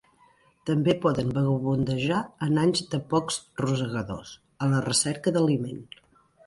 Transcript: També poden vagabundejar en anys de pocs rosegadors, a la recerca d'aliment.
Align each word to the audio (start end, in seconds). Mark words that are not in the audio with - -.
També 0.69 0.95
poden 1.03 1.29
vagabundejar 1.35 2.23
en 2.47 2.57
anys 2.63 2.83
de 2.95 3.01
pocs 3.15 3.39
rosegadors, 3.65 4.35
a 4.67 4.75
la 4.75 4.83
recerca 4.91 5.37
d'aliment. 5.39 5.89